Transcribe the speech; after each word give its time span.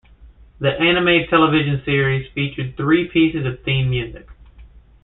The 0.59 0.69
anime 0.69 1.27
television 1.29 1.83
series 1.85 2.27
featured 2.33 2.75
three 2.75 3.07
pieces 3.07 3.45
of 3.45 3.61
theme 3.61 3.91
music. 3.91 4.27